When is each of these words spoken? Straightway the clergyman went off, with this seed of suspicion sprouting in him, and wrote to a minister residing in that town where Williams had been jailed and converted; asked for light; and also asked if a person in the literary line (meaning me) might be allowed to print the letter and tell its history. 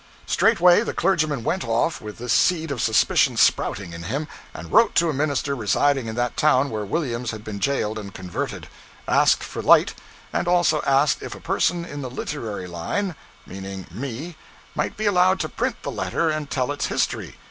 Straightway 0.25 0.81
the 0.81 0.95
clergyman 0.95 1.43
went 1.43 1.63
off, 1.63 2.01
with 2.01 2.17
this 2.17 2.33
seed 2.33 2.71
of 2.71 2.81
suspicion 2.81 3.37
sprouting 3.37 3.93
in 3.93 4.01
him, 4.01 4.27
and 4.51 4.71
wrote 4.71 4.95
to 4.95 5.11
a 5.11 5.13
minister 5.13 5.55
residing 5.55 6.07
in 6.07 6.15
that 6.15 6.35
town 6.35 6.71
where 6.71 6.83
Williams 6.83 7.29
had 7.29 7.43
been 7.43 7.59
jailed 7.59 7.99
and 7.99 8.11
converted; 8.11 8.67
asked 9.07 9.43
for 9.43 9.61
light; 9.61 9.93
and 10.33 10.47
also 10.47 10.81
asked 10.87 11.21
if 11.21 11.35
a 11.35 11.39
person 11.39 11.85
in 11.85 12.01
the 12.01 12.09
literary 12.09 12.65
line 12.65 13.13
(meaning 13.45 13.85
me) 13.91 14.35
might 14.73 14.97
be 14.97 15.05
allowed 15.05 15.39
to 15.41 15.47
print 15.47 15.75
the 15.83 15.91
letter 15.91 16.31
and 16.31 16.49
tell 16.49 16.71
its 16.71 16.87
history. 16.87 17.35